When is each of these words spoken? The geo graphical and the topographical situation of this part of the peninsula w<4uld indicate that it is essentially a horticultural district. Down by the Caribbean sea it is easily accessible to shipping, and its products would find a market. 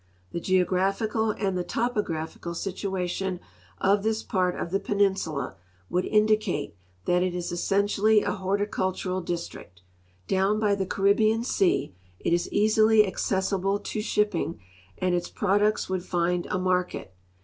The 0.31 0.39
geo 0.39 0.65
graphical 0.65 1.29
and 1.29 1.55
the 1.55 1.63
topographical 1.63 2.55
situation 2.55 3.39
of 3.77 4.01
this 4.01 4.23
part 4.23 4.55
of 4.55 4.71
the 4.71 4.79
peninsula 4.79 5.55
w<4uld 5.91 6.07
indicate 6.11 6.75
that 7.05 7.21
it 7.21 7.35
is 7.35 7.51
essentially 7.51 8.23
a 8.23 8.31
horticultural 8.31 9.21
district. 9.21 9.83
Down 10.27 10.59
by 10.59 10.73
the 10.73 10.87
Caribbean 10.87 11.43
sea 11.43 11.93
it 12.19 12.33
is 12.33 12.51
easily 12.51 13.05
accessible 13.05 13.77
to 13.77 14.01
shipping, 14.01 14.59
and 14.97 15.13
its 15.13 15.29
products 15.29 15.87
would 15.87 16.03
find 16.03 16.47
a 16.47 16.57
market. 16.57 17.13